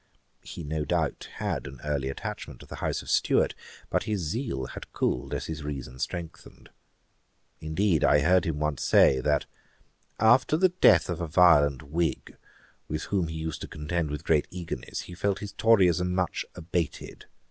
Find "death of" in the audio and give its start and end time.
10.69-11.21